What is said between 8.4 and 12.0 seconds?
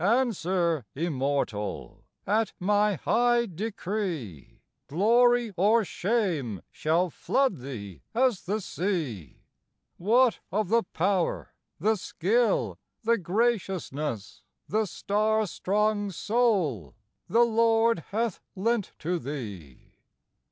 the sea: What of the power, the